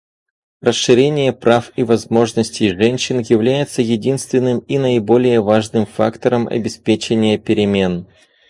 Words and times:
Расширение 0.63 1.31
прав 1.31 1.71
и 1.75 1.83
возможностей 1.83 2.71
женщин 2.75 3.19
является 3.19 3.83
единственным 3.83 4.57
и 4.57 4.79
наиболее 4.79 5.41
важным 5.41 5.85
фактором 5.85 6.47
обеспечения 6.47 7.37
перемен. 7.37 8.07